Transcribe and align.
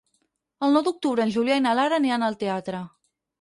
El 0.67 0.71
nou 0.77 0.83
d'octubre 0.87 1.23
en 1.27 1.33
Julià 1.35 1.59
i 1.61 1.63
na 1.67 1.75
Lara 1.81 2.01
aniran 2.03 2.27
al 2.31 2.39
teatre. 2.47 2.83